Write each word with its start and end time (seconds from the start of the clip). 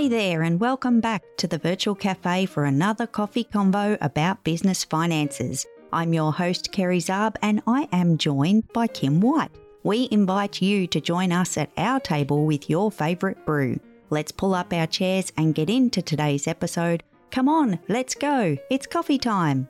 Hey 0.00 0.08
there, 0.08 0.40
and 0.44 0.58
welcome 0.58 1.02
back 1.02 1.22
to 1.36 1.46
the 1.46 1.58
Virtual 1.58 1.94
Cafe 1.94 2.46
for 2.46 2.64
another 2.64 3.06
coffee 3.06 3.44
convo 3.44 3.98
about 4.00 4.42
business 4.44 4.82
finances. 4.82 5.66
I'm 5.92 6.14
your 6.14 6.32
host, 6.32 6.72
Kerry 6.72 7.00
Zarb, 7.00 7.36
and 7.42 7.60
I 7.66 7.86
am 7.92 8.16
joined 8.16 8.72
by 8.72 8.86
Kim 8.86 9.20
White. 9.20 9.50
We 9.82 10.08
invite 10.10 10.62
you 10.62 10.86
to 10.86 11.02
join 11.02 11.32
us 11.32 11.58
at 11.58 11.68
our 11.76 12.00
table 12.00 12.46
with 12.46 12.70
your 12.70 12.90
favourite 12.90 13.44
brew. 13.44 13.78
Let's 14.08 14.32
pull 14.32 14.54
up 14.54 14.72
our 14.72 14.86
chairs 14.86 15.34
and 15.36 15.54
get 15.54 15.68
into 15.68 16.00
today's 16.00 16.48
episode. 16.48 17.02
Come 17.30 17.50
on, 17.50 17.78
let's 17.86 18.14
go. 18.14 18.56
It's 18.70 18.86
coffee 18.86 19.18
time. 19.18 19.68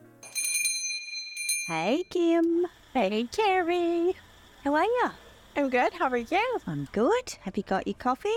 Hey, 1.66 2.04
Kim. 2.08 2.66
Hey, 2.94 3.26
Kerry. 3.32 4.14
How 4.62 4.76
are 4.76 4.84
you? 4.84 5.10
I'm 5.56 5.70
good. 5.70 5.92
How 5.94 6.08
are 6.08 6.16
you? 6.16 6.58
I'm 6.68 6.86
good. 6.92 7.36
Have 7.40 7.56
you 7.56 7.64
got 7.64 7.88
your 7.88 7.94
coffee? 7.94 8.30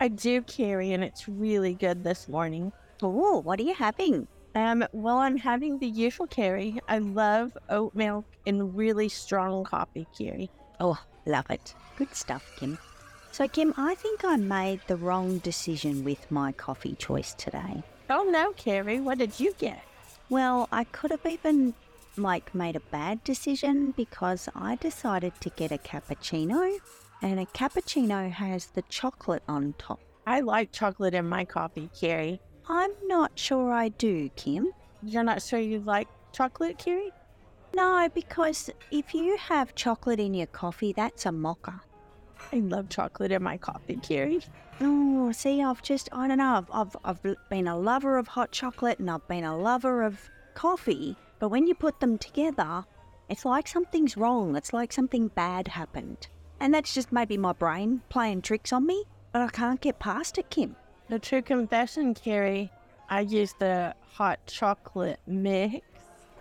I 0.00 0.08
do, 0.08 0.42
Kerry, 0.42 0.92
and 0.92 1.04
it's 1.04 1.28
really 1.28 1.74
good 1.74 2.04
this 2.04 2.28
morning. 2.28 2.72
Oh, 3.02 3.40
what 3.40 3.60
are 3.60 3.62
you 3.62 3.74
having? 3.74 4.26
Um, 4.54 4.84
well, 4.92 5.18
I'm 5.18 5.36
having 5.36 5.78
the 5.78 5.86
usual 5.86 6.26
Kerry. 6.26 6.78
I 6.88 6.98
love 6.98 7.52
oat 7.68 7.94
milk 7.94 8.26
and 8.46 8.76
really 8.76 9.08
strong 9.08 9.64
coffee, 9.64 10.06
Kerry. 10.16 10.50
Oh, 10.80 10.98
love 11.26 11.46
it. 11.50 11.74
Good 11.96 12.14
stuff, 12.14 12.44
Kim. 12.56 12.78
So, 13.32 13.48
Kim, 13.48 13.74
I 13.76 13.94
think 13.94 14.24
I 14.24 14.36
made 14.36 14.80
the 14.86 14.96
wrong 14.96 15.38
decision 15.38 16.04
with 16.04 16.30
my 16.30 16.52
coffee 16.52 16.94
choice 16.94 17.34
today. 17.34 17.82
Oh 18.10 18.28
no, 18.30 18.52
Kerry, 18.52 19.00
what 19.00 19.18
did 19.18 19.40
you 19.40 19.54
get? 19.58 19.80
Well, 20.28 20.68
I 20.70 20.84
could 20.84 21.10
have 21.10 21.26
even 21.26 21.74
like 22.16 22.54
made 22.54 22.76
a 22.76 22.80
bad 22.80 23.24
decision 23.24 23.92
because 23.96 24.48
I 24.54 24.76
decided 24.76 25.32
to 25.40 25.50
get 25.50 25.72
a 25.72 25.78
cappuccino 25.78 26.78
and 27.24 27.40
a 27.40 27.46
cappuccino 27.46 28.30
has 28.30 28.66
the 28.66 28.82
chocolate 28.82 29.42
on 29.48 29.74
top. 29.78 29.98
I 30.26 30.40
like 30.40 30.72
chocolate 30.72 31.14
in 31.14 31.26
my 31.26 31.46
coffee, 31.46 31.88
Kerry. 31.98 32.38
I'm 32.68 32.90
not 33.06 33.32
sure 33.34 33.72
I 33.72 33.88
do, 33.88 34.28
Kim. 34.36 34.72
You're 35.02 35.24
not 35.24 35.42
sure 35.42 35.58
you 35.58 35.80
like 35.80 36.06
chocolate, 36.32 36.76
Kerry? 36.76 37.12
No, 37.74 38.08
because 38.14 38.68
if 38.90 39.14
you 39.14 39.38
have 39.38 39.74
chocolate 39.74 40.20
in 40.20 40.34
your 40.34 40.46
coffee, 40.48 40.92
that's 40.92 41.24
a 41.24 41.32
mocha. 41.32 41.80
I 42.52 42.56
love 42.56 42.90
chocolate 42.90 43.32
in 43.32 43.42
my 43.42 43.56
coffee, 43.56 43.96
Kerry. 43.96 44.40
Oh, 44.82 45.32
see, 45.32 45.62
I've 45.62 45.82
just, 45.82 46.10
I 46.12 46.28
don't 46.28 46.38
know, 46.38 46.66
I've, 46.70 46.96
I've, 47.02 47.18
I've 47.24 47.48
been 47.48 47.68
a 47.68 47.78
lover 47.78 48.18
of 48.18 48.28
hot 48.28 48.52
chocolate 48.52 48.98
and 48.98 49.10
I've 49.10 49.26
been 49.28 49.44
a 49.44 49.56
lover 49.56 50.02
of 50.02 50.28
coffee, 50.54 51.16
but 51.38 51.48
when 51.48 51.66
you 51.66 51.74
put 51.74 52.00
them 52.00 52.18
together, 52.18 52.84
it's 53.30 53.46
like 53.46 53.66
something's 53.66 54.18
wrong. 54.18 54.56
It's 54.56 54.74
like 54.74 54.92
something 54.92 55.28
bad 55.28 55.68
happened. 55.68 56.28
And 56.60 56.72
that's 56.72 56.94
just 56.94 57.12
maybe 57.12 57.36
my 57.36 57.52
brain 57.52 58.02
playing 58.08 58.42
tricks 58.42 58.72
on 58.72 58.86
me, 58.86 59.04
but 59.32 59.42
I 59.42 59.48
can't 59.48 59.80
get 59.80 59.98
past 59.98 60.38
it, 60.38 60.50
Kim. 60.50 60.76
The 61.08 61.18
true 61.18 61.42
confession, 61.42 62.14
Kerry, 62.14 62.70
I 63.10 63.20
use 63.20 63.54
the 63.58 63.94
hot 64.12 64.38
chocolate 64.46 65.20
mix 65.26 65.86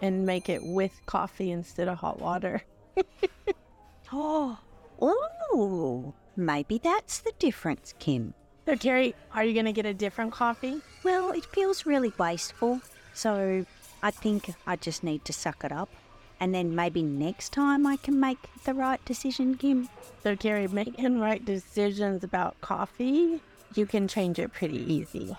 and 0.01 0.25
make 0.25 0.49
it 0.49 0.61
with 0.63 0.91
coffee 1.05 1.51
instead 1.51 1.87
of 1.87 1.97
hot 1.97 2.19
water. 2.19 2.63
oh, 4.13 4.57
oh, 5.01 6.13
maybe 6.35 6.77
that's 6.77 7.19
the 7.19 7.33
difference, 7.39 7.93
Kim. 7.99 8.33
So, 8.65 8.77
Kerry, 8.77 9.13
are 9.33 9.43
you 9.43 9.53
going 9.53 9.65
to 9.65 9.73
get 9.73 9.85
a 9.85 9.93
different 9.93 10.31
coffee? 10.31 10.81
Well, 11.03 11.31
it 11.31 11.45
feels 11.45 11.85
really 11.85 12.13
wasteful. 12.17 12.79
So 13.13 13.65
I 14.01 14.11
think 14.11 14.53
I 14.65 14.75
just 14.75 15.03
need 15.03 15.25
to 15.25 15.33
suck 15.33 15.63
it 15.63 15.71
up. 15.71 15.89
And 16.43 16.53
then 16.53 16.75
maybe 16.75 17.03
next 17.03 17.53
time 17.53 17.87
I 17.87 17.95
can 17.95 18.19
make 18.19 18.37
the 18.65 18.73
right 18.73 19.03
decision, 19.05 19.55
Kim. 19.55 19.87
So, 20.23 20.35
Kerry, 20.35 20.67
making 20.67 21.21
right 21.21 21.43
decisions 21.43 22.21
about 22.21 22.59
coffee, 22.59 23.39
you 23.75 23.85
can 23.85 24.09
change 24.09 24.39
it 24.39 24.51
pretty 24.51 24.79
easy. 24.93 25.37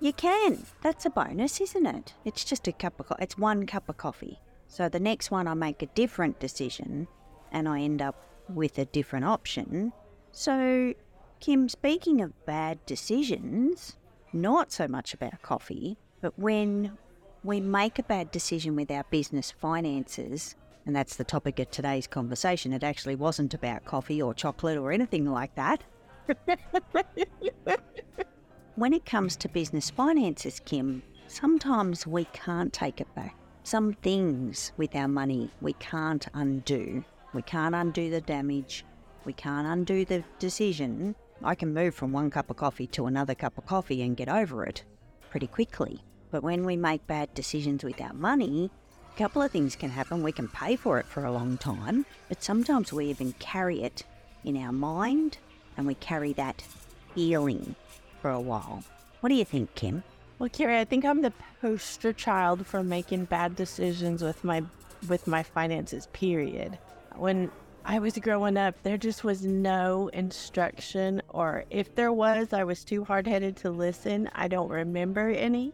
You 0.00 0.12
can. 0.12 0.66
That's 0.82 1.06
a 1.06 1.10
bonus, 1.10 1.60
isn't 1.60 1.86
it? 1.86 2.14
It's 2.24 2.42
just 2.44 2.66
a 2.66 2.72
cup 2.72 2.98
of 2.98 3.06
coffee. 3.06 3.22
It's 3.22 3.38
one 3.38 3.64
cup 3.64 3.88
of 3.88 3.96
coffee. 3.96 4.40
So 4.66 4.88
the 4.88 4.98
next 4.98 5.30
one 5.30 5.46
I 5.46 5.54
make 5.54 5.82
a 5.82 5.86
different 5.86 6.40
decision 6.40 7.06
and 7.52 7.68
I 7.68 7.82
end 7.82 8.02
up 8.02 8.16
with 8.48 8.76
a 8.76 8.86
different 8.86 9.26
option. 9.26 9.92
So, 10.32 10.94
Kim, 11.38 11.68
speaking 11.68 12.20
of 12.20 12.44
bad 12.44 12.84
decisions, 12.86 13.94
not 14.32 14.72
so 14.72 14.88
much 14.88 15.14
about 15.14 15.42
coffee, 15.42 15.96
but 16.20 16.36
when 16.36 16.98
we 17.42 17.60
make 17.60 17.98
a 17.98 18.02
bad 18.02 18.30
decision 18.30 18.76
with 18.76 18.90
our 18.90 19.04
business 19.10 19.50
finances, 19.50 20.56
and 20.84 20.94
that's 20.94 21.16
the 21.16 21.24
topic 21.24 21.58
of 21.58 21.70
today's 21.70 22.06
conversation, 22.06 22.72
it 22.72 22.84
actually 22.84 23.14
wasn't 23.14 23.54
about 23.54 23.84
coffee 23.84 24.20
or 24.20 24.34
chocolate 24.34 24.76
or 24.76 24.92
anything 24.92 25.24
like 25.24 25.54
that. 25.54 25.82
when 28.76 28.92
it 28.92 29.06
comes 29.06 29.36
to 29.36 29.48
business 29.48 29.88
finances, 29.88 30.60
Kim, 30.64 31.02
sometimes 31.28 32.06
we 32.06 32.24
can't 32.26 32.72
take 32.72 33.00
it 33.00 33.12
back. 33.14 33.34
Some 33.62 33.94
things 33.94 34.72
with 34.76 34.94
our 34.94 35.08
money 35.08 35.50
we 35.60 35.72
can't 35.74 36.26
undo. 36.34 37.04
We 37.32 37.42
can't 37.42 37.74
undo 37.74 38.10
the 38.10 38.20
damage. 38.20 38.84
We 39.24 39.32
can't 39.32 39.66
undo 39.66 40.04
the 40.04 40.24
decision. 40.38 41.14
I 41.42 41.54
can 41.54 41.72
move 41.72 41.94
from 41.94 42.12
one 42.12 42.30
cup 42.30 42.50
of 42.50 42.56
coffee 42.56 42.86
to 42.88 43.06
another 43.06 43.34
cup 43.34 43.56
of 43.56 43.66
coffee 43.66 44.02
and 44.02 44.16
get 44.16 44.28
over 44.28 44.64
it 44.64 44.84
pretty 45.30 45.46
quickly. 45.46 46.02
But 46.30 46.42
when 46.42 46.64
we 46.64 46.76
make 46.76 47.06
bad 47.06 47.34
decisions 47.34 47.82
with 47.82 48.00
our 48.00 48.12
money, 48.12 48.70
a 49.14 49.18
couple 49.18 49.42
of 49.42 49.50
things 49.50 49.76
can 49.76 49.90
happen. 49.90 50.22
We 50.22 50.32
can 50.32 50.48
pay 50.48 50.76
for 50.76 50.98
it 50.98 51.06
for 51.06 51.24
a 51.24 51.32
long 51.32 51.58
time, 51.58 52.06
but 52.28 52.42
sometimes 52.42 52.92
we 52.92 53.06
even 53.06 53.32
carry 53.34 53.82
it 53.82 54.04
in 54.44 54.56
our 54.56 54.72
mind 54.72 55.38
and 55.76 55.86
we 55.86 55.94
carry 55.94 56.32
that 56.34 56.62
feeling 57.14 57.74
for 58.20 58.30
a 58.30 58.40
while. 58.40 58.84
What 59.20 59.28
do 59.30 59.34
you 59.34 59.44
think, 59.44 59.74
Kim? 59.74 60.02
Well, 60.38 60.48
Kerry, 60.48 60.78
I 60.78 60.84
think 60.84 61.04
I'm 61.04 61.20
the 61.20 61.32
poster 61.60 62.12
child 62.12 62.66
for 62.66 62.82
making 62.82 63.26
bad 63.26 63.56
decisions 63.56 64.22
with 64.22 64.42
my 64.44 64.62
with 65.08 65.26
my 65.26 65.42
finances. 65.42 66.06
Period. 66.12 66.78
When 67.16 67.50
I 67.84 67.98
was 67.98 68.16
growing 68.18 68.56
up, 68.56 68.74
there 68.82 68.96
just 68.96 69.24
was 69.24 69.44
no 69.44 70.08
instruction, 70.08 71.20
or 71.28 71.64
if 71.70 71.94
there 71.94 72.12
was, 72.12 72.52
I 72.52 72.64
was 72.64 72.84
too 72.84 73.04
hard 73.04 73.26
headed 73.26 73.56
to 73.58 73.70
listen. 73.70 74.30
I 74.34 74.48
don't 74.48 74.70
remember 74.70 75.28
any 75.28 75.72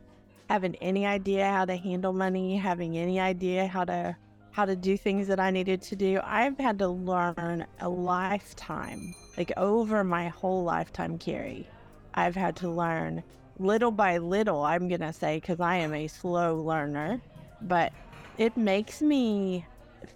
having 0.49 0.75
any 0.77 1.07
idea 1.07 1.51
how 1.51 1.65
to 1.65 1.77
handle 1.77 2.13
money, 2.13 2.57
having 2.57 2.97
any 2.97 3.21
idea 3.21 3.67
how 3.67 3.85
to 3.85 4.17
how 4.53 4.65
to 4.65 4.75
do 4.75 4.97
things 4.97 5.29
that 5.29 5.39
I 5.39 5.51
needed 5.51 5.83
to 5.83 5.97
do. 5.97 6.19
I've 6.25 6.57
had 6.59 6.79
to 6.79 6.89
learn 6.89 7.67
a 7.81 7.89
lifetime, 7.91 9.15
like 9.37 9.53
over 9.59 10.03
my 10.03 10.29
whole 10.29 10.65
lifetime, 10.65 11.19
Kerry. 11.19 11.69
I've 12.15 12.35
had 12.35 12.57
to 12.57 12.71
learn 12.71 13.23
little 13.59 13.91
by 13.91 14.17
little, 14.17 14.63
I'm 14.63 14.89
going 14.89 15.03
to 15.03 15.13
say, 15.13 15.41
because 15.41 15.61
I 15.61 15.77
am 15.77 15.93
a 15.93 16.07
slow 16.07 16.57
learner, 16.57 17.21
but 17.61 17.93
it 18.39 18.57
makes 18.57 19.03
me 19.03 19.67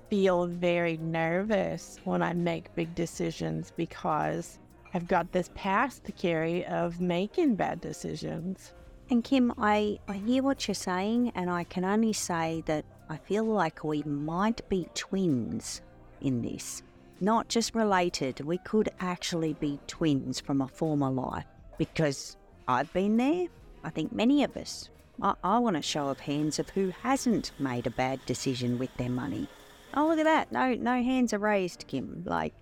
feel 0.09 0.47
very 0.47 0.97
nervous 0.99 1.99
when 2.05 2.23
I 2.23 2.33
make 2.33 2.75
big 2.75 2.95
decisions 2.95 3.73
because 3.77 4.59
I've 4.95 5.07
got 5.07 5.33
this 5.33 5.51
past 5.55 6.05
to 6.05 6.13
carry 6.13 6.65
of 6.65 6.99
making 7.01 7.57
bad 7.57 7.83
decisions. 7.83 8.73
And 9.11 9.25
Kim, 9.25 9.53
I, 9.59 9.99
I 10.07 10.19
hear 10.19 10.45
what 10.45 10.69
you're 10.69 10.75
saying, 10.77 11.33
and 11.35 11.51
I 11.51 11.65
can 11.65 11.85
only 11.85 12.13
say 12.13 12.63
that 12.67 12.85
I 13.09 13.17
feel 13.17 13.45
like 13.45 13.83
we 13.83 14.05
might 14.05 14.67
be 14.69 14.87
twins 14.95 15.81
in 16.21 16.43
this. 16.43 16.85
Not 17.21 17.49
just 17.49 17.75
related, 17.75 18.39
we 18.41 18.59
could 18.59 18.89
actually 19.01 19.55
be 19.55 19.81
twins 19.89 20.39
from 20.39 20.61
a 20.61 20.69
former 20.69 21.11
life 21.11 21.45
because 21.77 22.37
I've 22.69 22.93
been 22.93 23.17
there. 23.17 23.49
I 23.83 23.91
think 23.91 24.13
many 24.13 24.45
of 24.45 24.57
us. 24.57 24.89
I, 25.21 25.35
I 25.43 25.59
want 25.59 25.77
a 25.77 25.83
show 25.83 26.07
of 26.07 26.21
hands 26.21 26.61
of 26.61 26.71
who 26.71 26.93
hasn't 27.03 27.51
made 27.59 27.89
a 27.89 27.91
bad 27.91 28.25
decision 28.27 28.79
with 28.79 28.97
their 28.97 29.11
money. 29.11 29.49
Oh, 29.93 30.07
look 30.07 30.21
at 30.21 30.25
that. 30.25 30.53
No, 30.53 30.75
no 30.75 31.03
hands 31.03 31.33
are 31.33 31.39
raised, 31.39 31.85
Kim. 31.89 32.23
Like, 32.25 32.55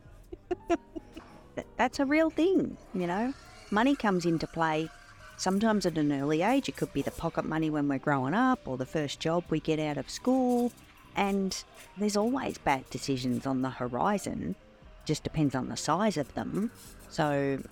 that's 1.76 2.00
a 2.00 2.06
real 2.06 2.30
thing, 2.30 2.78
you 2.94 3.06
know? 3.06 3.34
Money 3.70 3.94
comes 3.94 4.24
into 4.24 4.46
play 4.46 4.88
Sometimes 5.38 5.86
at 5.86 5.96
an 5.96 6.12
early 6.12 6.42
age, 6.42 6.68
it 6.68 6.76
could 6.76 6.92
be 6.92 7.00
the 7.00 7.12
pocket 7.12 7.44
money 7.44 7.70
when 7.70 7.86
we're 7.86 8.00
growing 8.00 8.34
up 8.34 8.66
or 8.66 8.76
the 8.76 8.84
first 8.84 9.20
job 9.20 9.44
we 9.48 9.60
get 9.60 9.78
out 9.78 9.96
of 9.96 10.10
school. 10.10 10.72
And 11.14 11.56
there's 11.96 12.16
always 12.16 12.58
bad 12.58 12.90
decisions 12.90 13.46
on 13.46 13.62
the 13.62 13.70
horizon, 13.70 14.56
just 15.04 15.22
depends 15.22 15.54
on 15.54 15.68
the 15.68 15.76
size 15.76 16.16
of 16.16 16.34
them. 16.34 16.72
So, 17.08 17.62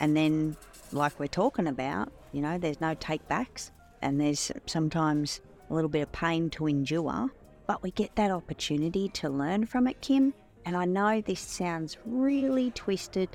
and 0.00 0.16
then, 0.16 0.56
like 0.90 1.18
we're 1.20 1.28
talking 1.28 1.68
about, 1.68 2.12
you 2.32 2.42
know, 2.42 2.58
there's 2.58 2.80
no 2.80 2.94
take 2.94 3.26
backs 3.28 3.70
and 4.02 4.20
there's 4.20 4.50
sometimes 4.66 5.40
a 5.70 5.74
little 5.74 5.88
bit 5.88 6.02
of 6.02 6.10
pain 6.10 6.50
to 6.50 6.66
endure, 6.66 7.30
but 7.68 7.84
we 7.84 7.92
get 7.92 8.16
that 8.16 8.32
opportunity 8.32 9.08
to 9.10 9.28
learn 9.28 9.66
from 9.66 9.86
it, 9.86 10.00
Kim. 10.00 10.34
And 10.64 10.76
I 10.76 10.86
know 10.86 11.20
this 11.20 11.40
sounds 11.40 11.98
really 12.04 12.72
twisted 12.72 13.28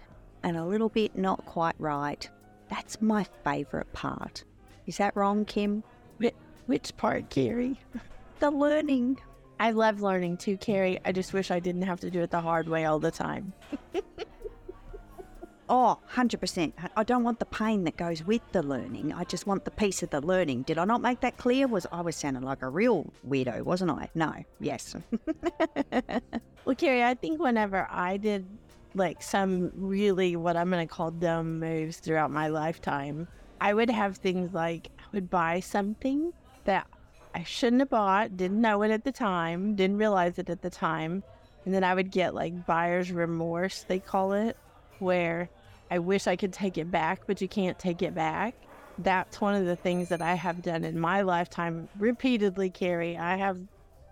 and 0.44 0.58
a 0.58 0.66
little 0.66 0.90
bit 0.90 1.18
not 1.18 1.46
quite 1.46 1.76
right, 1.80 2.30
that's 2.70 3.02
my 3.02 3.26
favourite 3.44 3.92
part. 3.94 4.44
Is 4.86 4.98
that 4.98 5.16
wrong, 5.16 5.46
Kim? 5.46 5.84
Which 6.66 6.96
part, 6.98 7.30
Kerry? 7.30 7.80
the 8.40 8.52
learning. 8.52 9.20
I 9.60 9.72
love 9.72 10.02
learning 10.02 10.38
too, 10.38 10.58
Kerry. 10.58 11.00
I 11.06 11.14
just 11.14 11.34
wish 11.34 11.50
I 11.50 11.60
didn't 11.60 11.84
have 11.84 12.02
to 12.02 12.12
do 12.12 12.22
it 12.22 12.30
the 12.30 12.42
hard 12.42 12.68
way 12.68 12.86
all 12.86 13.00
the 13.00 13.12
time. 13.12 13.54
Oh, 15.70 16.00
100%. 16.14 16.72
I 16.96 17.04
don't 17.04 17.24
want 17.24 17.40
the 17.40 17.46
pain 17.46 17.84
that 17.84 17.98
goes 17.98 18.24
with 18.24 18.42
the 18.54 18.64
learning. 18.64 19.12
I 19.12 19.26
just 19.26 19.46
want 19.48 19.66
the 19.66 19.72
piece 19.72 20.02
of 20.02 20.10
the 20.12 20.22
learning. 20.22 20.62
Did 20.62 20.78
I 20.78 20.86
not 20.86 21.02
make 21.02 21.20
that 21.22 21.38
clear? 21.38 21.68
Was 21.68 21.86
I 21.92 22.00
was 22.02 22.16
sounding 22.16 22.44
like 22.44 22.62
a 22.62 22.70
real 22.70 23.12
weirdo, 23.28 23.64
wasn't 23.64 23.92
I? 23.92 24.10
No. 24.16 24.34
Yes. 24.62 24.96
well, 26.66 26.76
Kerry, 26.76 27.04
I 27.04 27.16
think 27.16 27.42
whenever 27.42 27.86
I 27.92 28.16
did 28.16 28.46
like 28.94 29.22
some 29.22 29.72
really 29.76 30.36
what 30.36 30.58
I'm 30.58 30.70
going 30.70 30.88
to 30.88 30.94
call 30.94 31.12
dumb 31.12 31.60
moves 31.60 31.98
throughout 31.98 32.32
my 32.32 32.48
lifetime, 32.48 33.28
I 33.60 33.74
would 33.74 33.90
have 33.90 34.18
things 34.18 34.54
like 34.54 34.90
I 35.00 35.04
would 35.14 35.30
buy 35.30 35.60
something 35.60 36.34
that 36.66 36.88
I 37.34 37.44
shouldn't 37.44 37.82
have 37.82 37.90
bought, 37.90 38.38
didn't 38.38 38.62
know 38.62 38.82
it 38.82 38.92
at 38.92 39.04
the 39.04 39.12
time, 39.12 39.76
didn't 39.76 39.98
realize 39.98 40.40
it 40.40 40.50
at 40.50 40.62
the 40.62 40.70
time. 40.70 41.24
And 41.66 41.74
then 41.74 41.84
I 41.84 41.94
would 41.94 42.12
get 42.12 42.34
like 42.34 42.66
buyer's 42.66 43.12
remorse, 43.12 43.84
they 43.88 44.00
call 44.00 44.34
it, 44.34 44.58
where 45.00 45.50
I 45.92 46.00
wish 46.00 46.28
I 46.28 46.36
could 46.36 46.54
take 46.54 46.78
it 46.78 46.92
back, 46.92 47.22
but 47.28 47.42
you 47.42 47.48
can't 47.48 47.78
take 47.78 48.02
it 48.02 48.16
back. 48.16 48.56
That's 48.98 49.40
one 49.40 49.54
of 49.54 49.66
the 49.66 49.76
things 49.76 50.10
that 50.10 50.22
I 50.22 50.34
have 50.34 50.62
done 50.62 50.84
in 50.84 51.00
my 51.00 51.22
lifetime 51.22 51.88
repeatedly, 52.00 52.70
Kerry. 52.70 53.18
I 53.18 53.36
have 53.36 53.60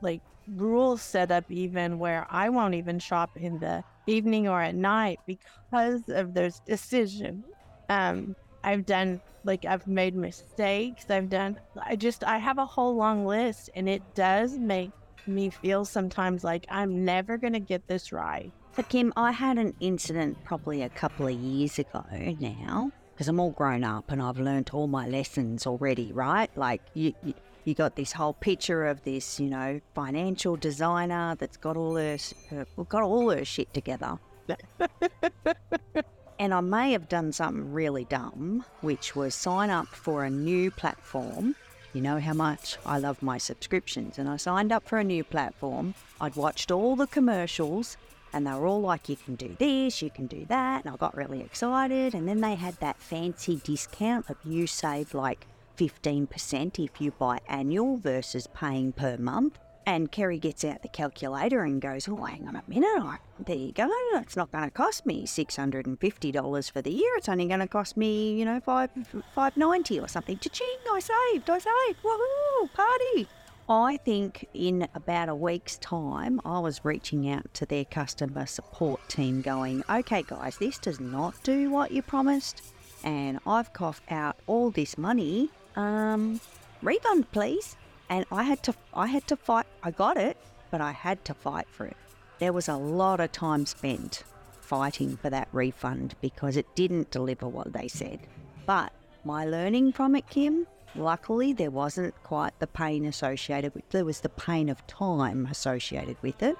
like 0.02 0.22
rules 0.48 1.02
set 1.02 1.32
up 1.32 1.50
even 1.50 1.98
where 1.98 2.28
I 2.30 2.50
won't 2.50 2.76
even 2.76 3.00
shop 3.00 3.32
in 3.36 3.60
the 3.60 3.84
evening 4.08 4.48
or 4.48 4.62
at 4.62 4.76
night 4.76 5.20
because 5.26 6.04
of 6.10 6.34
those 6.34 6.60
decisions. 6.62 7.44
Um, 7.90 8.36
I've 8.64 8.86
done 8.86 9.22
like 9.44 9.66
I've 9.66 9.86
made 9.88 10.16
mistakes. 10.16 11.10
I've 11.10 11.30
done 11.30 11.60
I 11.80 11.96
just 11.96 12.24
I 12.24 12.38
have 12.38 12.58
a 12.58 12.66
whole 12.66 12.96
long 12.96 13.26
list 13.26 13.70
and 13.76 13.88
it 13.88 14.02
does 14.16 14.58
make 14.58 14.90
me 15.28 15.50
feel 15.50 15.86
sometimes 15.86 16.44
like 16.44 16.66
I'm 16.70 17.06
never 17.06 17.38
gonna 17.38 17.60
get 17.60 17.88
this 17.88 18.12
right. 18.12 18.52
So, 18.76 18.84
Kim, 18.84 19.14
I 19.16 19.32
had 19.32 19.58
an 19.58 19.74
incident 19.80 20.44
probably 20.44 20.82
a 20.82 20.90
couple 20.90 21.28
of 21.28 21.34
years 21.34 21.80
ago 21.80 22.04
now, 22.12 22.92
because 23.14 23.30
I'm 23.30 23.40
all 23.40 23.52
grown 23.52 23.86
up 23.86 24.12
and 24.12 24.22
I've 24.22 24.38
learnt 24.38 24.74
all 24.74 24.88
my 24.88 25.08
lessons 25.08 25.66
already, 25.66 26.12
right? 26.12 26.50
Like, 26.58 26.82
you, 26.94 27.14
you, 27.24 27.34
you 27.66 27.74
got 27.74 27.96
this 27.96 28.14
whole 28.14 28.34
picture 28.34 28.86
of 28.86 29.04
this, 29.04 29.40
you 29.40 29.50
know, 29.50 29.82
financial 29.94 30.56
designer 30.56 31.36
that's 31.38 31.58
got 31.58 31.76
all 31.76 31.96
her, 31.96 32.18
her 32.50 32.66
got 32.88 33.02
all 33.02 33.32
her 33.32 33.44
shit 33.44 33.74
together. 33.74 34.20
and 36.40 36.54
I 36.54 36.62
may 36.62 36.92
have 36.92 37.10
done 37.10 37.32
something 37.32 37.74
really 37.74 38.06
dumb, 38.06 38.64
which 38.82 39.16
was 39.16 39.34
sign 39.34 39.72
up 39.72 39.88
for 39.88 40.24
a 40.24 40.30
new 40.30 40.70
platform. 40.70 41.56
You 41.94 42.02
know 42.02 42.20
how 42.20 42.34
much 42.34 42.78
I 42.86 43.00
love 43.00 43.24
my 43.24 43.38
subscriptions, 43.40 44.20
and 44.20 44.30
I 44.30 44.38
signed 44.38 44.72
up 44.72 44.88
for 44.88 45.00
a 45.00 45.04
new 45.04 45.24
platform. 45.24 45.96
I'd 46.22 46.36
watched 46.36 46.70
all 46.70 46.96
the 46.96 47.08
commercials 47.08 47.98
and 48.36 48.46
they 48.46 48.52
were 48.52 48.68
all 48.68 48.82
like, 48.82 49.08
you 49.08 49.16
can 49.16 49.36
do 49.36 49.56
this, 49.58 50.02
you 50.02 50.10
can 50.10 50.28
do 50.28 50.46
that. 50.50 50.84
And 50.84 50.94
I 50.94 50.98
got 50.98 51.16
really 51.16 51.40
excited. 51.40 52.14
And 52.14 52.28
then 52.28 52.42
they 52.42 52.56
had 52.56 52.76
that 52.82 53.00
fancy 53.00 53.62
discount 53.64 54.30
of 54.30 54.36
you 54.44 54.68
save 54.68 55.14
like 55.14 55.48
15% 55.76 56.84
if 56.84 57.02
you 57.02 57.12
buy 57.12 57.40
annual 57.48 57.98
versus 57.98 58.48
paying 58.48 58.92
per 58.92 59.18
month. 59.18 59.60
And 59.88 60.12
Kerry 60.12 60.40
gets 60.40 60.66
out 60.66 60.82
the 60.82 60.88
calculator 60.88 61.62
and 61.62 61.80
goes, 61.80 62.08
Oh, 62.08 62.24
hang 62.24 62.48
on 62.48 62.56
a 62.56 62.64
minute. 62.68 63.20
There 63.46 63.56
you 63.56 63.72
go. 63.72 63.88
It's 64.16 64.36
not 64.36 64.52
going 64.52 64.64
to 64.64 64.72
cost 64.72 65.06
me 65.06 65.28
$650 65.28 66.72
for 66.72 66.82
the 66.82 66.92
year. 66.92 67.16
It's 67.18 67.30
only 67.30 67.48
going 67.48 67.60
to 67.60 67.68
cost 67.68 67.96
me, 67.96 68.34
you 68.34 68.46
know, 68.46 68.60
five, 68.60 68.90
590 69.36 70.00
or 70.00 70.08
something. 70.08 70.40
Cha-ching, 70.40 70.78
I 70.92 71.00
saved, 71.00 71.50
I 71.50 71.60
saved. 71.60 72.00
Woohoo, 72.04 72.74
party. 72.74 73.28
I 73.68 73.98
think 73.98 74.48
in 74.54 74.88
about 74.94 75.28
a 75.28 75.36
week's 75.36 75.78
time, 75.80 76.40
I 76.46 76.60
was 76.60 76.86
reaching 76.86 77.30
out 77.30 77.52
to 77.56 77.66
their 77.66 77.86
customer 77.86 78.46
support 78.46 79.02
team 79.10 79.42
going, 79.42 79.84
okay, 79.90 80.22
guys, 80.22 80.58
this 80.58 80.78
does 80.78 81.00
not 81.00 81.34
do 81.44 81.72
what 81.72 81.90
you 81.90 82.04
promised, 82.04 82.62
and 83.04 83.40
I've 83.48 83.74
coughed 83.74 84.04
out 84.12 84.38
all 84.46 84.70
this 84.70 85.00
money. 85.00 85.50
Um, 85.76 86.40
refund, 86.82 87.32
please. 87.32 87.76
And 88.10 88.26
I 88.32 88.44
had 88.44 88.64
to, 88.64 88.74
I 88.94 89.08
had 89.08 89.28
to 89.28 89.36
fight. 89.36 89.66
I 89.84 89.92
got 89.92 90.18
it, 90.18 90.38
but 90.72 90.82
I 90.82 90.92
had 90.92 91.24
to 91.26 91.34
fight 91.34 91.68
for 91.70 91.86
it. 91.86 91.98
There 92.40 92.54
was 92.54 92.68
a 92.68 92.76
lot 92.76 93.20
of 93.20 93.32
time 93.32 93.66
spent 93.66 94.24
fighting 94.62 95.18
for 95.18 95.30
that 95.30 95.48
refund 95.52 96.16
because 96.22 96.58
it 96.58 96.76
didn't 96.76 97.12
deliver 97.12 97.48
what 97.48 97.74
they 97.74 97.88
said. 97.88 98.20
But 98.66 98.92
my 99.24 99.46
learning 99.46 99.94
from 99.94 100.16
it, 100.16 100.30
Kim, 100.30 100.68
Luckily, 100.98 101.52
there 101.52 101.72
wasn't 101.72 102.16
quite 102.24 102.58
the 102.60 102.68
pain 102.68 103.06
associated 103.06 103.76
with 103.76 103.90
there 103.90 104.06
was 104.06 104.22
the 104.22 104.30
pain 104.30 104.70
of 104.70 104.88
time 104.88 105.46
associated 105.46 106.16
with 106.22 106.42
it. 106.42 106.58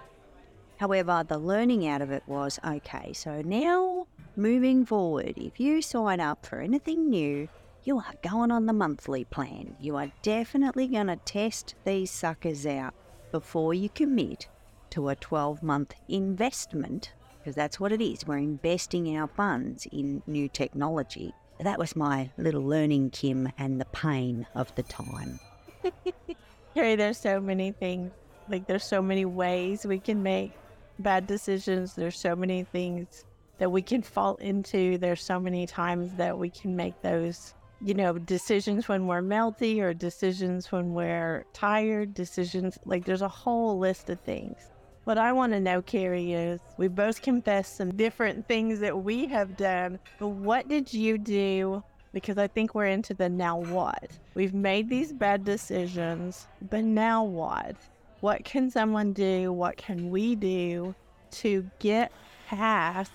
However, 0.78 1.24
the 1.26 1.38
learning 1.38 1.88
out 1.88 2.02
of 2.02 2.12
it 2.12 2.24
was 2.28 2.60
okay, 2.66 3.14
so 3.14 3.42
now 3.42 4.08
moving 4.36 4.86
forward, 4.86 5.36
if 5.38 5.58
you 5.58 5.82
sign 5.82 6.20
up 6.20 6.46
for 6.46 6.60
anything 6.60 7.10
new, 7.10 7.48
you 7.86 7.98
are 7.98 8.14
going 8.22 8.52
on 8.52 8.66
the 8.66 8.74
monthly 8.74 9.24
plan. 9.24 9.76
You 9.80 9.96
are 9.96 10.12
definitely 10.22 10.88
going 10.88 11.08
to 11.08 11.16
test 11.16 11.76
these 11.86 12.12
suckers 12.12 12.66
out 12.66 12.94
before 13.32 13.74
you 13.74 13.90
commit 13.90 14.48
to 14.90 15.10
a 15.10 15.16
12 15.16 15.64
month 15.64 15.94
investment, 16.10 17.14
because 17.40 17.56
that's 17.56 17.80
what 17.80 17.92
it 17.92 18.02
is. 18.02 18.28
We're 18.28 18.38
investing 18.38 19.18
our 19.18 19.28
funds 19.28 19.88
in 19.92 20.22
new 20.28 20.50
technology 20.50 21.34
that 21.60 21.80
was 21.80 21.96
my 21.96 22.30
little 22.38 22.64
learning, 22.64 23.12
Kim, 23.12 23.50
and 23.58 23.80
the 23.80 23.86
pain 23.86 24.46
of 24.56 24.74
the 24.76 24.84
time. 24.84 25.40
Kerry, 26.74 26.96
there's 26.96 27.18
so 27.18 27.40
many 27.40 27.72
things. 27.72 28.12
Like, 28.50 28.68
there's 28.68 28.84
so 28.84 29.02
many 29.02 29.26
ways 29.26 29.86
we 29.86 30.00
can 30.00 30.22
make 30.22 30.52
bad 31.00 31.28
decisions. 31.28 31.94
There's 31.94 32.20
so 32.20 32.36
many 32.36 32.64
things 32.64 33.24
that 33.58 33.72
we 33.72 33.82
can 33.82 34.02
fall 34.02 34.36
into. 34.36 34.98
There's 34.98 35.24
so 35.24 35.40
many 35.40 35.66
times 35.66 36.14
that 36.18 36.38
we 36.38 36.50
can 36.50 36.76
make 36.76 37.02
those, 37.02 37.54
you 37.86 37.94
know, 37.94 38.18
decisions 38.18 38.88
when 38.88 39.06
we're 39.06 39.22
melty 39.22 39.80
or 39.80 39.94
decisions 39.94 40.72
when 40.72 40.96
we're 40.96 41.46
tired, 41.54 42.16
decisions 42.16 42.80
like 42.84 43.06
there's 43.06 43.22
a 43.22 43.28
whole 43.28 43.78
list 43.78 44.10
of 44.10 44.20
things. 44.22 44.58
What 45.04 45.20
I 45.20 45.32
want 45.34 45.54
to 45.54 45.60
know, 45.60 45.84
Kerry, 45.84 46.34
is 46.34 46.60
we 46.80 46.88
both 46.88 47.22
confessed 47.22 47.78
some 47.78 47.96
different 47.96 48.48
things 48.48 48.80
that 48.80 49.04
we 49.04 49.28
have 49.28 49.56
done, 49.56 50.00
but 50.18 50.30
what 50.30 50.68
did 50.68 50.92
you 50.92 51.20
do? 51.20 51.84
Because 52.12 52.40
I 52.40 52.48
think 52.48 52.74
we're 52.74 52.88
into 52.88 53.14
the 53.14 53.30
now 53.30 53.60
what. 53.60 54.10
We've 54.34 54.56
made 54.56 54.90
these 54.90 55.14
bad 55.14 55.46
decisions, 55.46 56.48
but 56.72 56.84
now 56.84 57.24
what? 57.24 57.76
What 58.22 58.44
can 58.46 58.72
someone 58.72 59.14
do? 59.14 59.54
What 59.54 59.78
can 59.78 60.10
we 60.10 60.34
do 60.34 60.96
to 61.34 61.70
get 61.78 62.12
past 62.48 63.12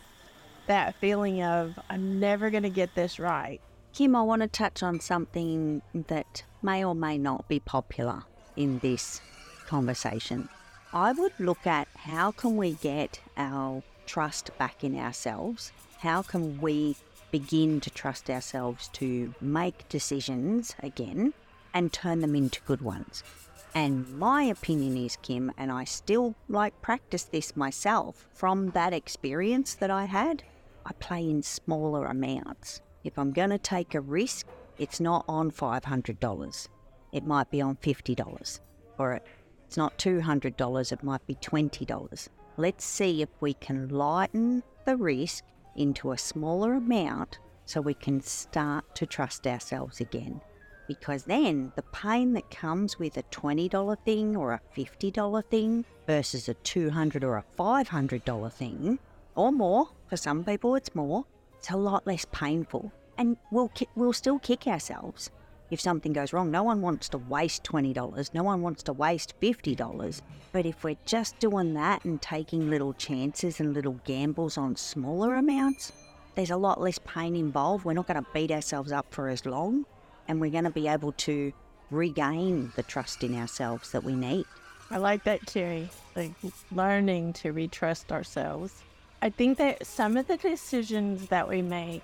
that 0.68 0.94
feeling 1.00 1.42
of, 1.42 1.76
I'm 1.90 2.20
never 2.20 2.50
going 2.50 2.62
to 2.62 2.70
get 2.70 2.94
this 2.94 3.18
right? 3.18 3.60
Kim, 3.92 4.14
I 4.14 4.22
want 4.22 4.42
to 4.42 4.48
touch 4.48 4.84
on 4.84 5.00
something 5.00 5.82
that 5.92 6.44
may 6.62 6.84
or 6.84 6.94
may 6.94 7.18
not 7.18 7.48
be 7.48 7.58
popular 7.58 8.22
in 8.56 8.78
this 8.78 9.20
conversation. 9.66 10.48
I 10.92 11.12
would 11.12 11.32
look 11.40 11.66
at 11.66 11.88
how 11.96 12.30
can 12.30 12.56
we 12.56 12.74
get 12.74 13.20
our 13.36 13.82
trust 14.06 14.56
back 14.58 14.84
in 14.84 14.96
ourselves? 14.96 15.72
How 15.98 16.22
can 16.22 16.60
we 16.60 16.96
begin 17.32 17.80
to 17.80 17.90
trust 17.90 18.30
ourselves 18.30 18.88
to 18.94 19.34
make 19.40 19.88
decisions 19.88 20.74
again 20.80 21.34
and 21.74 21.92
turn 21.92 22.20
them 22.20 22.36
into 22.36 22.60
good 22.62 22.82
ones? 22.82 23.24
And 23.74 24.08
my 24.18 24.44
opinion 24.44 24.96
is, 24.96 25.16
Kim, 25.16 25.52
and 25.58 25.70
I 25.70 25.84
still 25.84 26.36
like 26.48 26.80
practice 26.80 27.24
this 27.24 27.56
myself 27.56 28.26
from 28.32 28.70
that 28.70 28.92
experience 28.92 29.74
that 29.74 29.90
I 29.90 30.04
had, 30.04 30.44
I 30.86 30.92
play 30.94 31.28
in 31.28 31.42
smaller 31.42 32.06
amounts. 32.06 32.80
If 33.04 33.18
I'm 33.18 33.32
going 33.32 33.50
to 33.50 33.58
take 33.58 33.94
a 33.94 34.00
risk, 34.00 34.46
it's 34.78 35.00
not 35.00 35.24
on 35.28 35.50
$500. 35.50 36.68
It 37.12 37.26
might 37.26 37.50
be 37.50 37.60
on 37.60 37.76
$50 37.76 38.60
or 38.98 39.20
it's 39.66 39.76
not 39.76 39.96
$200, 39.98 40.92
it 40.92 41.02
might 41.02 41.26
be 41.26 41.34
$20. 41.36 42.28
Let's 42.56 42.84
see 42.84 43.22
if 43.22 43.28
we 43.40 43.54
can 43.54 43.88
lighten 43.88 44.62
the 44.84 44.96
risk 44.96 45.44
into 45.76 46.12
a 46.12 46.18
smaller 46.18 46.74
amount 46.74 47.38
so 47.64 47.80
we 47.80 47.94
can 47.94 48.20
start 48.20 48.84
to 48.96 49.06
trust 49.06 49.46
ourselves 49.46 50.00
again. 50.00 50.40
Because 50.88 51.24
then 51.24 51.72
the 51.76 51.84
pain 51.92 52.32
that 52.32 52.50
comes 52.50 52.98
with 52.98 53.16
a 53.16 53.22
$20 53.22 53.96
thing 54.04 54.36
or 54.36 54.52
a 54.52 54.60
$50 54.76 55.44
thing 55.44 55.84
versus 56.06 56.48
a 56.48 56.54
200 56.54 57.22
or 57.22 57.36
a 57.36 57.44
$500 57.56 58.52
thing, 58.52 58.98
or 59.36 59.52
more, 59.52 59.88
for 60.08 60.16
some 60.16 60.44
people 60.44 60.74
it's 60.74 60.94
more, 60.94 61.24
it's 61.60 61.70
a 61.70 61.76
lot 61.76 62.06
less 62.06 62.24
painful. 62.32 62.90
And 63.18 63.36
we'll, 63.50 63.70
we'll 63.94 64.14
still 64.14 64.38
kick 64.38 64.66
ourselves 64.66 65.30
if 65.70 65.78
something 65.78 66.14
goes 66.14 66.32
wrong. 66.32 66.50
No 66.50 66.62
one 66.62 66.80
wants 66.80 67.10
to 67.10 67.18
waste 67.18 67.64
$20, 67.64 68.32
no 68.32 68.42
one 68.42 68.62
wants 68.62 68.82
to 68.84 68.94
waste 68.94 69.38
$50. 69.42 70.22
But 70.52 70.64
if 70.64 70.82
we're 70.82 70.96
just 71.04 71.38
doing 71.38 71.74
that 71.74 72.02
and 72.06 72.20
taking 72.20 72.70
little 72.70 72.94
chances 72.94 73.60
and 73.60 73.74
little 73.74 74.00
gambles 74.06 74.56
on 74.56 74.74
smaller 74.74 75.34
amounts, 75.34 75.92
there's 76.34 76.50
a 76.50 76.56
lot 76.56 76.80
less 76.80 76.98
pain 77.04 77.36
involved. 77.36 77.84
We're 77.84 77.92
not 77.92 78.06
going 78.06 78.24
to 78.24 78.30
beat 78.32 78.50
ourselves 78.50 78.90
up 78.90 79.06
for 79.10 79.28
as 79.28 79.44
long, 79.44 79.84
and 80.28 80.40
we're 80.40 80.50
going 80.50 80.64
to 80.64 80.70
be 80.70 80.88
able 80.88 81.12
to 81.12 81.52
regain 81.90 82.72
the 82.74 82.82
trust 82.82 83.22
in 83.22 83.38
ourselves 83.38 83.92
that 83.92 84.02
we 84.02 84.14
need. 84.14 84.46
I 84.90 84.96
like 84.96 85.24
that, 85.24 85.44
Kerry. 85.44 85.90
Like 86.16 86.32
learning 86.72 87.34
to 87.34 87.52
retrust 87.52 88.10
ourselves. 88.12 88.82
I 89.22 89.28
think 89.30 89.58
that 89.58 89.86
some 89.86 90.16
of 90.16 90.26
the 90.28 90.38
decisions 90.38 91.28
that 91.28 91.48
we 91.48 91.60
make 91.60 92.02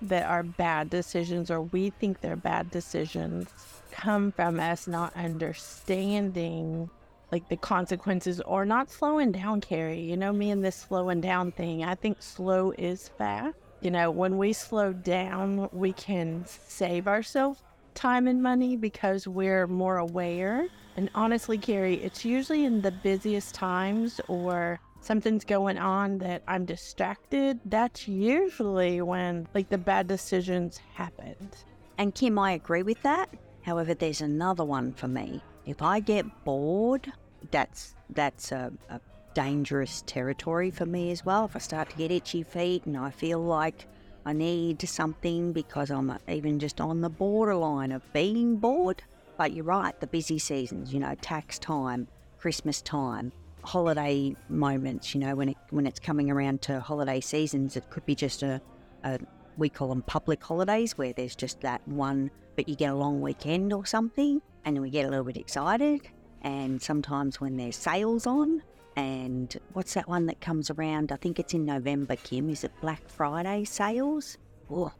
that 0.00 0.26
are 0.28 0.42
bad 0.42 0.88
decisions 0.88 1.50
or 1.50 1.60
we 1.60 1.90
think 1.90 2.20
they're 2.20 2.36
bad 2.36 2.70
decisions 2.70 3.52
come 3.90 4.32
from 4.32 4.58
us 4.58 4.86
not 4.86 5.14
understanding 5.14 6.88
like 7.30 7.48
the 7.48 7.56
consequences 7.56 8.40
or 8.42 8.64
not 8.64 8.90
slowing 8.90 9.32
down, 9.32 9.60
Kerry. 9.60 10.00
You 10.00 10.16
know, 10.16 10.32
me 10.32 10.50
and 10.50 10.64
this 10.64 10.76
slowing 10.76 11.20
down 11.20 11.52
thing, 11.52 11.84
I 11.84 11.94
think 11.96 12.22
slow 12.22 12.72
is 12.78 13.08
fast. 13.08 13.56
You 13.80 13.90
know, 13.90 14.10
when 14.10 14.38
we 14.38 14.52
slow 14.52 14.92
down, 14.92 15.68
we 15.72 15.92
can 15.92 16.46
save 16.46 17.06
ourselves 17.06 17.60
time 17.94 18.26
and 18.26 18.42
money 18.42 18.76
because 18.76 19.28
we're 19.28 19.66
more 19.66 19.98
aware. 19.98 20.68
And 20.96 21.10
honestly, 21.14 21.58
Kerry, 21.58 21.96
it's 21.96 22.24
usually 22.24 22.64
in 22.64 22.82
the 22.82 22.92
busiest 22.92 23.54
times 23.54 24.20
or 24.28 24.80
something's 25.04 25.44
going 25.44 25.78
on 25.78 26.18
that 26.18 26.42
I'm 26.48 26.64
distracted. 26.64 27.60
That's 27.64 28.08
usually 28.08 29.02
when 29.02 29.46
like 29.54 29.68
the 29.68 29.78
bad 29.78 30.08
decisions 30.08 30.80
happened. 30.94 31.56
And 31.98 32.14
Kim, 32.14 32.38
I 32.38 32.52
agree 32.52 32.82
with 32.82 33.00
that. 33.02 33.28
However, 33.62 33.94
there's 33.94 34.20
another 34.20 34.64
one 34.64 34.92
for 34.92 35.08
me. 35.08 35.42
If 35.66 35.82
I 35.82 36.00
get 36.00 36.44
bored, 36.44 37.12
that's 37.50 37.94
that's 38.10 38.52
a, 38.52 38.72
a 38.90 39.00
dangerous 39.34 40.02
territory 40.06 40.70
for 40.70 40.86
me 40.86 41.10
as 41.10 41.24
well. 41.24 41.44
If 41.44 41.56
I 41.56 41.58
start 41.58 41.90
to 41.90 41.96
get 41.96 42.10
itchy 42.10 42.42
feet 42.42 42.86
and 42.86 42.96
I 42.96 43.10
feel 43.10 43.40
like 43.40 43.86
I 44.26 44.32
need 44.32 44.80
something 44.88 45.52
because 45.52 45.90
I'm 45.90 46.16
even 46.28 46.58
just 46.58 46.80
on 46.80 47.00
the 47.00 47.10
borderline 47.10 47.92
of 47.92 48.10
being 48.12 48.56
bored. 48.56 49.02
But 49.36 49.52
you're 49.52 49.64
right, 49.64 49.98
the 50.00 50.06
busy 50.06 50.38
seasons, 50.38 50.94
you 50.94 51.00
know, 51.00 51.14
tax 51.20 51.58
time, 51.58 52.06
Christmas 52.38 52.80
time, 52.80 53.32
holiday 53.64 54.36
moments, 54.48 55.14
you 55.14 55.20
know, 55.20 55.34
when 55.34 55.50
it 55.50 55.56
when 55.70 55.86
it's 55.86 55.98
coming 55.98 56.30
around 56.30 56.62
to 56.62 56.80
holiday 56.80 57.20
seasons, 57.20 57.76
it 57.76 57.88
could 57.90 58.06
be 58.06 58.14
just 58.14 58.42
a, 58.42 58.60
a 59.04 59.18
we 59.56 59.68
call 59.68 59.88
them 59.88 60.02
public 60.02 60.42
holidays 60.42 60.98
where 60.98 61.12
there's 61.12 61.36
just 61.36 61.60
that 61.60 61.86
one, 61.86 62.30
but 62.56 62.68
you 62.68 62.76
get 62.76 62.90
a 62.90 62.94
long 62.94 63.20
weekend 63.20 63.72
or 63.72 63.86
something, 63.86 64.42
and 64.64 64.80
we 64.80 64.90
get 64.90 65.06
a 65.06 65.08
little 65.08 65.24
bit 65.24 65.36
excited. 65.36 66.02
And 66.42 66.80
sometimes 66.80 67.40
when 67.40 67.56
there's 67.56 67.76
sales 67.76 68.26
on, 68.26 68.62
and 68.96 69.56
what's 69.72 69.94
that 69.94 70.08
one 70.08 70.26
that 70.26 70.40
comes 70.40 70.70
around? 70.70 71.10
I 71.10 71.16
think 71.16 71.38
it's 71.38 71.54
in 71.54 71.64
November, 71.64 72.16
Kim. 72.16 72.50
Is 72.50 72.64
it 72.64 72.72
Black 72.80 73.08
Friday 73.08 73.64
sales? 73.64 74.38
Oh, 74.70 74.92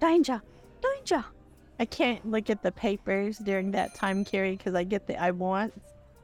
danger, 0.00 0.42
danger. 0.82 1.24
I 1.78 1.84
can't 1.84 2.28
look 2.28 2.50
at 2.50 2.62
the 2.62 2.72
papers 2.72 3.38
during 3.38 3.70
that 3.72 3.94
time, 3.94 4.24
Kerry, 4.24 4.56
because 4.56 4.74
I 4.74 4.84
get 4.84 5.06
the 5.06 5.20
I 5.20 5.30
want. 5.30 5.72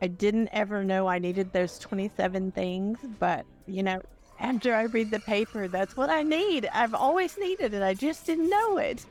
I 0.04 0.06
didn't 0.06 0.50
ever 0.52 0.84
know 0.84 1.06
I 1.06 1.18
needed 1.18 1.54
those 1.54 1.78
27 1.78 2.52
things, 2.52 2.98
but 3.18 3.46
you 3.66 3.82
know, 3.82 4.02
after 4.38 4.74
I 4.74 4.82
read 4.82 5.10
the 5.10 5.20
paper, 5.20 5.66
that's 5.66 5.96
what 5.96 6.10
I 6.10 6.22
need. 6.22 6.68
I've 6.74 6.92
always 6.92 7.38
needed 7.38 7.72
it. 7.72 7.82
I 7.82 7.94
just 7.94 8.26
didn't 8.26 8.50
know 8.50 8.76
it. 8.76 9.06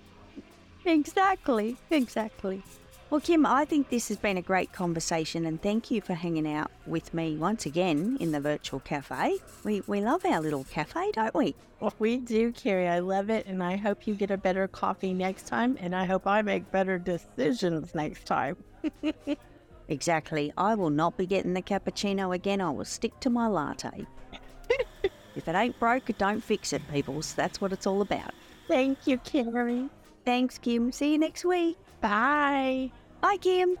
exactly, 0.86 1.76
exactly. 1.90 2.62
Well, 3.10 3.20
Kim, 3.20 3.44
I 3.44 3.66
think 3.66 3.90
this 3.90 4.08
has 4.08 4.16
been 4.16 4.38
a 4.38 4.42
great 4.42 4.72
conversation 4.72 5.44
and 5.44 5.60
thank 5.60 5.90
you 5.90 6.00
for 6.00 6.14
hanging 6.14 6.50
out 6.50 6.70
with 6.86 7.12
me 7.12 7.36
once 7.36 7.66
again 7.66 8.16
in 8.20 8.32
the 8.32 8.40
virtual 8.40 8.80
cafe. 8.80 9.36
We, 9.64 9.82
we 9.86 10.00
love 10.00 10.24
our 10.24 10.40
little 10.40 10.64
cafe, 10.64 11.12
don't 11.12 11.34
we? 11.34 11.54
Well, 11.78 11.92
we 11.98 12.16
do, 12.16 12.52
Kerry. 12.52 12.88
I 12.88 13.00
love 13.00 13.28
it 13.28 13.44
and 13.44 13.62
I 13.62 13.76
hope 13.76 14.06
you 14.06 14.14
get 14.14 14.30
a 14.30 14.38
better 14.38 14.66
coffee 14.66 15.12
next 15.12 15.46
time 15.46 15.76
and 15.78 15.94
I 15.94 16.06
hope 16.06 16.26
I 16.26 16.40
make 16.40 16.70
better 16.70 16.98
decisions 16.98 17.94
next 17.94 18.24
time. 18.24 18.56
exactly. 19.90 20.52
I 20.56 20.74
will 20.74 20.90
not 20.90 21.16
be 21.16 21.26
getting 21.26 21.54
the 21.54 21.62
cappuccino 21.62 22.34
again. 22.34 22.60
I 22.60 22.70
will 22.70 22.84
stick 22.84 23.18
to 23.20 23.30
my 23.30 23.46
latte. 23.46 24.06
if 25.36 25.46
it 25.46 25.54
ain't 25.54 25.78
broke, 25.78 26.10
don't 26.18 26.42
fix 26.42 26.72
it, 26.72 26.82
people. 26.92 27.20
So 27.22 27.34
that's 27.36 27.60
what 27.60 27.72
it's 27.72 27.86
all 27.86 28.00
about. 28.00 28.32
Thank 28.68 29.06
you, 29.06 29.18
Kerry. 29.18 29.88
Thanks, 30.24 30.58
Kim. 30.58 30.92
See 30.92 31.12
you 31.12 31.18
next 31.18 31.44
week. 31.44 31.76
Bye. 32.00 32.90
Bye, 33.20 33.36
Kim. 33.38 33.76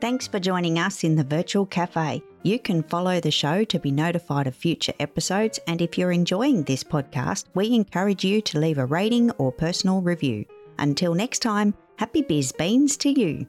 Thanks 0.00 0.26
for 0.26 0.38
joining 0.38 0.78
us 0.78 1.02
in 1.02 1.16
the 1.16 1.24
virtual 1.24 1.64
cafe. 1.64 2.22
You 2.42 2.58
can 2.58 2.82
follow 2.82 3.20
the 3.20 3.30
show 3.30 3.64
to 3.64 3.78
be 3.78 3.90
notified 3.90 4.46
of 4.46 4.54
future 4.54 4.92
episodes, 5.00 5.58
and 5.66 5.80
if 5.80 5.96
you're 5.96 6.12
enjoying 6.12 6.64
this 6.64 6.84
podcast, 6.84 7.46
we 7.54 7.74
encourage 7.74 8.22
you 8.22 8.42
to 8.42 8.58
leave 8.58 8.76
a 8.76 8.84
rating 8.84 9.30
or 9.32 9.50
personal 9.50 10.02
review. 10.02 10.44
Until 10.78 11.14
next 11.14 11.40
time, 11.40 11.74
happy 11.96 12.22
biz 12.22 12.52
beans 12.52 12.96
to 12.98 13.08
you. 13.08 13.46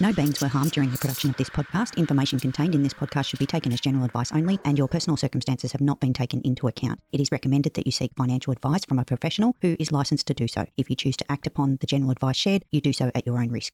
No 0.00 0.12
beings 0.12 0.42
were 0.42 0.48
harmed 0.48 0.72
during 0.72 0.90
the 0.90 0.98
production 0.98 1.30
of 1.30 1.36
this 1.36 1.48
podcast. 1.48 1.96
Information 1.96 2.38
contained 2.38 2.74
in 2.74 2.82
this 2.82 2.92
podcast 2.92 3.26
should 3.26 3.38
be 3.38 3.46
taken 3.46 3.72
as 3.72 3.80
general 3.80 4.04
advice 4.04 4.32
only, 4.32 4.58
and 4.66 4.76
your 4.76 4.86
personal 4.86 5.16
circumstances 5.16 5.72
have 5.72 5.80
not 5.80 5.98
been 5.98 6.12
taken 6.12 6.42
into 6.42 6.66
account. 6.66 7.00
It 7.10 7.20
is 7.20 7.32
recommended 7.32 7.72
that 7.72 7.86
you 7.86 7.92
seek 7.92 8.12
financial 8.14 8.52
advice 8.52 8.84
from 8.84 8.98
a 8.98 9.04
professional 9.06 9.56
who 9.62 9.76
is 9.78 9.92
licensed 9.92 10.26
to 10.26 10.34
do 10.34 10.46
so. 10.46 10.66
If 10.76 10.90
you 10.90 10.96
choose 10.96 11.16
to 11.16 11.32
act 11.32 11.46
upon 11.46 11.78
the 11.80 11.86
general 11.86 12.10
advice 12.10 12.36
shared, 12.36 12.66
you 12.70 12.82
do 12.82 12.92
so 12.92 13.12
at 13.14 13.24
your 13.24 13.38
own 13.38 13.48
risk. 13.50 13.72